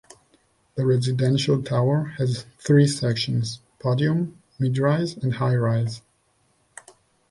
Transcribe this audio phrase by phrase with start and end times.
[0.73, 6.01] The residential tower has three sections: podium, mid rise and high rise.